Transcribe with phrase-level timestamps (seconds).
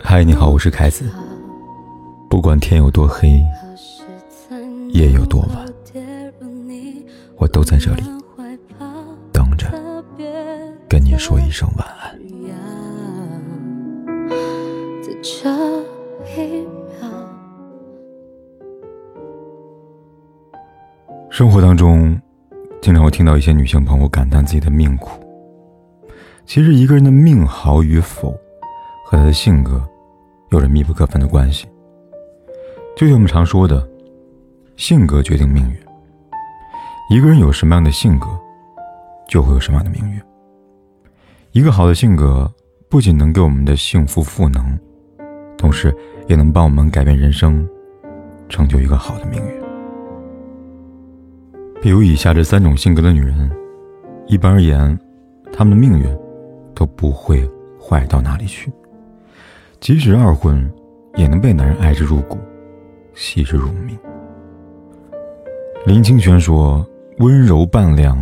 [0.00, 1.04] 嗨，你好，我是凯子。
[2.28, 3.40] 不管天有多黑，
[4.90, 5.66] 夜有多晚，
[7.36, 8.02] 我都在这里
[9.32, 9.68] 等着
[10.88, 12.18] 跟你说一声晚安。
[21.30, 22.20] 生活当中，
[22.80, 25.23] 经常会听到一些女性朋友感叹自己的命苦。
[26.46, 28.30] 其实，一个人的命好与否，
[29.04, 29.82] 和他的性格
[30.50, 31.66] 有着密不可分的关系。
[32.96, 33.88] 就像我们常说的，
[34.76, 35.76] 性格决定命运。
[37.10, 38.28] 一个人有什么样的性格，
[39.28, 40.20] 就会有什么样的命运。
[41.52, 42.52] 一个好的性格，
[42.88, 44.78] 不仅能给我们的幸福赋能，
[45.56, 45.96] 同时
[46.28, 47.66] 也能帮我们改变人生，
[48.48, 49.62] 成就一个好的命运。
[51.80, 53.50] 比如以下这三种性格的女人，
[54.26, 54.98] 一般而言，
[55.52, 56.23] 她们的命运
[56.96, 57.48] 不会
[57.80, 58.72] 坏到哪里去。
[59.80, 60.70] 即使二婚，
[61.16, 62.38] 也能被男人爱之入骨，
[63.14, 63.98] 惜之如命。
[65.86, 66.86] 林清玄说
[67.18, 68.18] ：“温柔半两，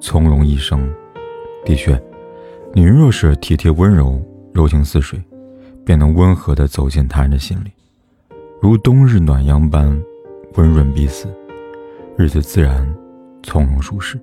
[0.00, 0.88] 从容一生。”
[1.64, 2.00] 的确，
[2.72, 4.20] 女人若是体贴温柔、
[4.52, 5.22] 柔情似水，
[5.84, 7.70] 便能温和地走进他人的心里，
[8.60, 10.02] 如冬日暖阳般
[10.54, 11.28] 温润彼此，
[12.16, 12.92] 日子自然。
[13.44, 14.16] 从容舒适。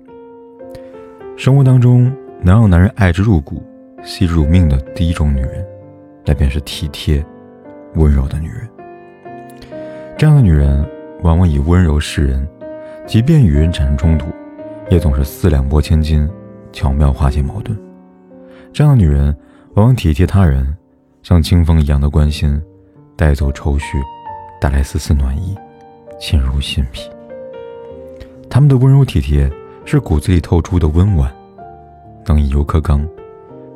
[1.36, 3.62] 生活当中能让男人爱之入骨、
[4.02, 5.66] 惜之如命的第一种女人，
[6.24, 7.24] 那便是体贴、
[7.94, 8.68] 温柔的女人。
[10.16, 10.84] 这样的女人
[11.22, 12.46] 往往以温柔示人，
[13.06, 14.26] 即便与人产生冲突，
[14.90, 16.28] 也总是四两拨千斤，
[16.72, 17.78] 巧妙化解矛盾。
[18.72, 19.36] 这样的女人
[19.74, 20.76] 往往体贴他人，
[21.22, 22.60] 像清风一样的关心，
[23.16, 23.98] 带走愁绪，
[24.60, 25.56] 带来丝丝暖意，
[26.18, 27.10] 沁入心脾。
[28.48, 29.50] 他们的温柔体贴
[29.84, 31.30] 是骨子里透出的温婉，
[32.26, 33.06] 能以柔克刚，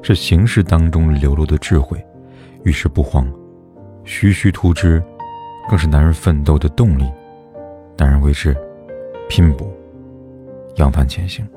[0.05, 1.99] 是行事当中流露的智慧，
[2.63, 3.27] 遇事不慌，
[4.05, 5.03] 徐徐图之，
[5.67, 7.11] 更是男人奋斗的动力。
[7.97, 8.55] 男人为之
[9.31, 9.67] 拼搏，
[10.77, 11.49] 扬帆前行。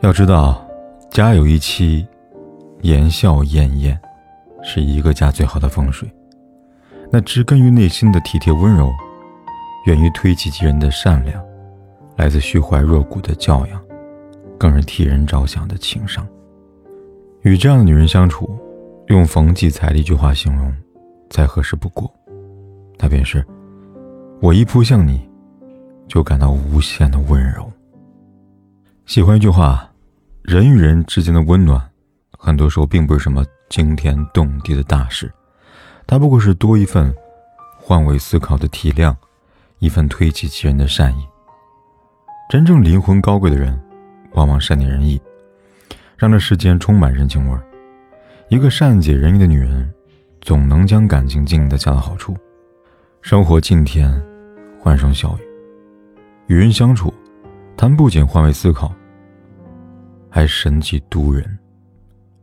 [0.00, 0.66] 要知道，
[1.10, 2.06] 家有一妻，
[2.80, 4.00] 言笑晏晏，
[4.62, 6.10] 是一个家最好的风水。
[7.10, 8.90] 那植根于内心的体贴温柔。
[9.84, 11.44] 源于推己及人的善良，
[12.16, 13.78] 来自虚怀若谷的教养，
[14.56, 16.26] 更是替人着想的情商。
[17.44, 18.58] 与这样的女人相处，
[19.08, 20.74] 用冯骥才的一句话形容，
[21.28, 22.10] 再合适不过，
[22.98, 23.44] 那便是：
[24.40, 25.28] 我一扑向你，
[26.08, 27.70] 就感到无限的温柔。
[29.04, 29.86] 喜欢一句话：
[30.40, 31.78] 人与人之间的温暖，
[32.38, 35.30] 很多时候并不是什么惊天动地的大事，
[36.06, 37.14] 它不过是多一份
[37.78, 39.14] 换位思考的体谅。
[39.80, 41.26] 一份推己及人的善意。
[42.48, 43.78] 真正灵魂高贵的人，
[44.32, 45.20] 往往善解人意，
[46.24, 47.62] 让这世间充满人情味儿。
[48.48, 49.92] 一个善解人意的女人，
[50.40, 52.34] 总能将感情经营的恰到好处，
[53.20, 54.10] 生活尽天，
[54.80, 55.42] 欢声笑语。
[56.46, 57.12] 与人相处，
[57.76, 58.90] 他们不仅换位思考，
[60.30, 61.58] 还神奇渡人，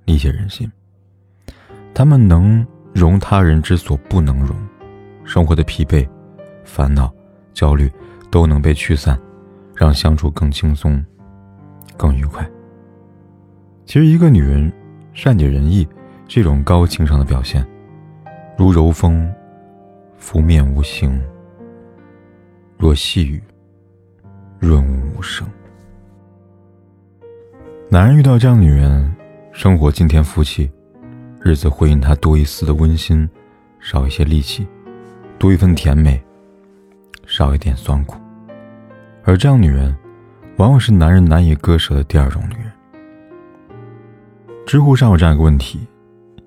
[0.06, 0.72] 理解人心。
[1.92, 2.64] 他们能
[2.94, 4.56] 容他人之所不能容，
[5.26, 6.08] 生活的疲惫、
[6.64, 7.12] 烦恼。
[7.52, 7.92] 焦虑
[8.30, 9.20] 都能被驱散，
[9.76, 11.04] 让相处更轻松、
[11.98, 12.48] 更愉快。
[13.92, 14.72] 其实，一个女人
[15.14, 15.86] 善解人意
[16.30, 17.62] 是一种高情商的表现，
[18.58, 19.30] 如柔风
[20.18, 21.22] 拂面无形，
[22.78, 23.44] 若细雨
[24.60, 25.46] 润物无声。
[27.90, 29.14] 男人遇到这样的女人，
[29.52, 30.72] 生活今天福气，
[31.42, 33.30] 日子会因她多一丝的温馨，
[33.82, 34.66] 少一些戾气，
[35.38, 36.24] 多一份甜美。
[37.28, 38.16] 少一点酸苦，
[39.26, 39.94] 而这样女人，
[40.56, 42.61] 往往是男人难以割舍的第二种女人。
[44.72, 45.86] 知乎上有这样一个问题：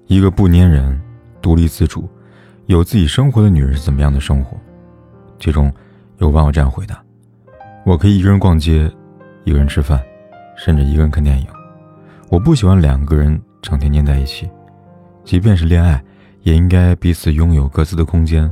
[0.07, 0.99] 一个不粘人、
[1.43, 2.09] 独立自主、
[2.65, 4.57] 有自己生活的女人是怎么样的生活？
[5.39, 5.71] 其中
[6.17, 7.05] 有网友这样回答
[7.85, 8.91] ：“我可以一个人逛街，
[9.45, 10.03] 一个人吃饭，
[10.57, 11.47] 甚至一个人看电影。
[12.31, 14.49] 我不喜欢两个人整天黏在一起，
[15.23, 16.03] 即便是恋爱，
[16.45, 18.51] 也应该彼此拥有各自的空间。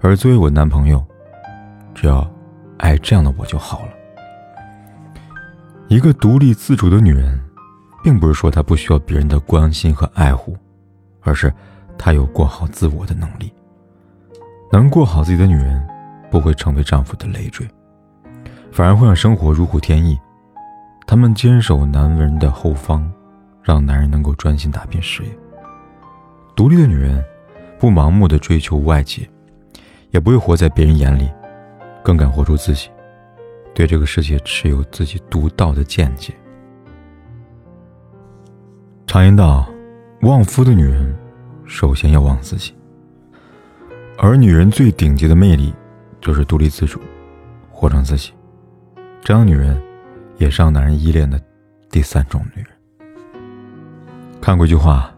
[0.00, 1.04] 而作为我男朋友。”
[1.92, 2.24] 只要
[2.76, 3.88] 爱这样的我就好了。
[5.88, 7.40] 一个独立自主的女人，
[8.06, 10.56] 并不是说她不需要别人的关心和爱护，
[11.22, 11.52] 而是
[11.98, 13.52] 她有过好自我的能力。
[14.70, 15.84] 能过好自己的女人，
[16.30, 17.66] 不会成为丈夫的累赘，
[18.70, 20.16] 反而会让生活如虎添翼。
[21.04, 23.12] 她们坚守男人的后方，
[23.60, 25.28] 让男人能够专心打拼事业。
[26.54, 27.24] 独立的女人，
[27.76, 29.28] 不盲目的追求外界，
[30.12, 31.28] 也不会活在别人眼里。
[32.04, 32.88] 更敢活出自己，
[33.74, 36.32] 对这个世界持有自己独到的见解。
[39.06, 39.64] 常言道，
[40.22, 41.16] 旺夫的女人，
[41.64, 42.74] 首先要旺自己。
[44.18, 45.72] 而女人最顶级的魅力，
[46.20, 47.00] 就是独立自主，
[47.70, 48.32] 活成自己。
[49.22, 49.80] 这样女人，
[50.38, 51.40] 也是让男人依恋的
[51.88, 52.70] 第三种女人。
[54.40, 55.14] 看过一句话：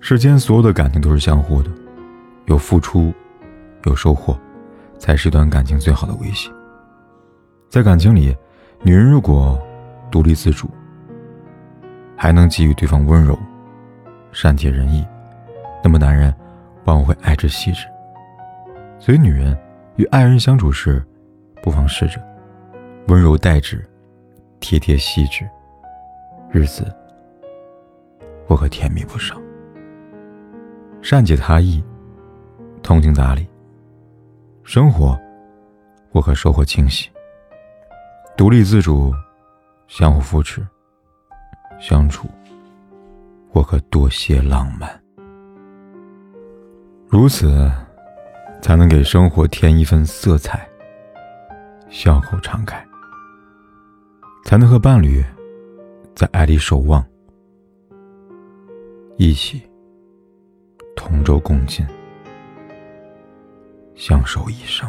[0.00, 1.70] 世间所有的感情都是相互的，
[2.46, 3.14] 有付出，
[3.84, 4.36] 有收获，
[4.98, 6.50] 才是一段感情最好的维系。
[7.70, 8.36] 在感情里，
[8.82, 9.56] 女人如果
[10.10, 10.68] 独立自主，
[12.22, 13.36] 还能给予对方温柔、
[14.30, 15.04] 善解人意，
[15.82, 16.32] 那么男人
[16.84, 17.84] 往往会爱之细致。
[19.00, 19.58] 所以，女人
[19.96, 21.04] 与爱人相处时，
[21.64, 22.24] 不妨试着
[23.08, 23.84] 温柔待之，
[24.60, 25.44] 贴贴细致，
[26.52, 26.94] 日子
[28.46, 29.36] 或可甜蜜不少。
[31.00, 31.82] 善解他意，
[32.84, 33.44] 通情达理，
[34.62, 35.20] 生活
[36.12, 37.10] 或可收获惊喜。
[38.36, 39.12] 独立自主，
[39.88, 40.64] 相互扶持，
[41.82, 42.28] 相处
[43.50, 44.88] 我可多些浪漫。
[47.08, 47.70] 如此。
[48.62, 50.64] 才能给生活添一份色彩，
[51.90, 52.80] 笑口常开，
[54.44, 55.20] 才能和伴侣
[56.14, 57.04] 在爱里守望，
[59.16, 59.60] 一起
[60.94, 61.84] 同舟共进，
[63.96, 64.88] 相守一生。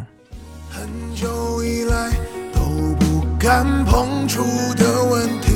[0.69, 2.11] 很久以来
[2.53, 2.61] 都
[2.99, 4.43] 不敢碰触
[4.75, 5.52] 的问题，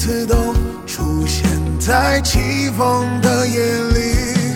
[0.00, 0.34] 次都
[0.86, 1.46] 出现
[1.78, 4.54] 在起风的夜里。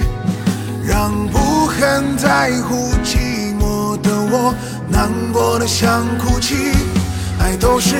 [0.82, 4.55] 让不很在乎寂寞的我
[4.88, 6.55] 难过的想哭泣，
[7.38, 7.94] 爱都是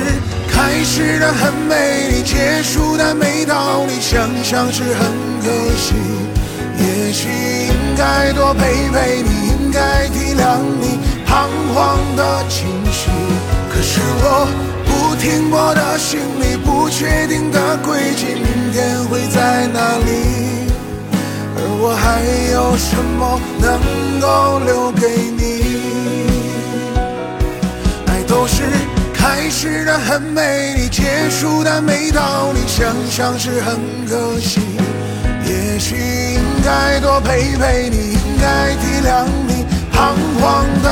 [0.49, 5.05] 开始的很美丽，结束的没道理，想想是很
[5.43, 5.93] 可惜。
[6.79, 7.29] 也许
[7.67, 10.97] 应该多陪陪你，应该体谅你
[11.27, 13.11] 彷徨的情绪，
[13.71, 14.47] 可是我
[15.19, 20.11] 停泊的心里，不确定的轨迹，明天会在哪里？
[21.57, 22.21] 而我还
[22.51, 23.79] 有什么能
[24.19, 25.07] 够留给
[25.37, 25.41] 你？
[28.07, 28.63] 爱都是
[29.13, 34.59] 开始的很美丽，结束的没道理，想想是很可惜。
[35.47, 35.95] 也许
[36.35, 40.89] 应该多陪陪你，应该体谅你彷徨的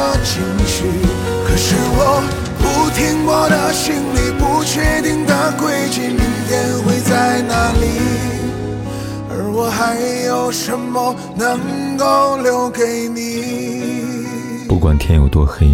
[10.53, 14.25] 什么能够留给你？
[14.67, 15.65] 不管天有多黑，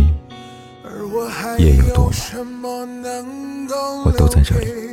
[1.58, 2.14] 夜有多晚，
[4.06, 4.89] 我都在这里。